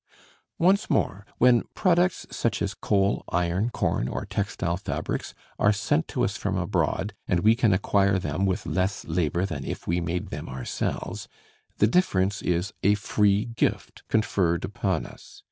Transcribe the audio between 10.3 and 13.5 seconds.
ourselves, the difference is a free